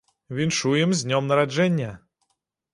[0.37, 1.93] Віншуем з днём нараджэння!